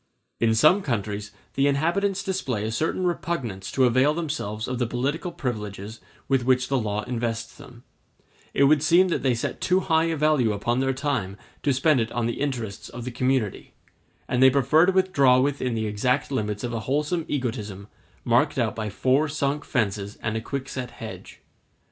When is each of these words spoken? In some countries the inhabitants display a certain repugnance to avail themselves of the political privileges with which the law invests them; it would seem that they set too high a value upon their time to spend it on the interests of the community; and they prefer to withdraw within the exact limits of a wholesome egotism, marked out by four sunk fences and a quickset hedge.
In 0.39 0.55
some 0.55 0.81
countries 0.81 1.29
the 1.53 1.67
inhabitants 1.67 2.23
display 2.23 2.63
a 2.65 2.71
certain 2.71 3.05
repugnance 3.05 3.71
to 3.73 3.85
avail 3.85 4.15
themselves 4.15 4.67
of 4.67 4.79
the 4.79 4.87
political 4.87 5.31
privileges 5.31 6.01
with 6.27 6.43
which 6.43 6.69
the 6.69 6.79
law 6.79 7.03
invests 7.03 7.53
them; 7.53 7.83
it 8.51 8.63
would 8.63 8.81
seem 8.81 9.09
that 9.09 9.21
they 9.21 9.35
set 9.35 9.61
too 9.61 9.79
high 9.81 10.05
a 10.05 10.15
value 10.17 10.53
upon 10.53 10.79
their 10.79 10.91
time 10.91 11.37
to 11.61 11.71
spend 11.71 11.99
it 11.99 12.11
on 12.13 12.25
the 12.25 12.41
interests 12.41 12.89
of 12.89 13.05
the 13.05 13.11
community; 13.11 13.75
and 14.27 14.41
they 14.41 14.49
prefer 14.49 14.87
to 14.87 14.91
withdraw 14.91 15.39
within 15.39 15.75
the 15.75 15.85
exact 15.85 16.31
limits 16.31 16.63
of 16.63 16.73
a 16.73 16.79
wholesome 16.89 17.23
egotism, 17.27 17.87
marked 18.23 18.57
out 18.57 18.75
by 18.75 18.89
four 18.89 19.29
sunk 19.29 19.63
fences 19.63 20.15
and 20.23 20.35
a 20.35 20.41
quickset 20.41 20.89
hedge. 20.89 21.41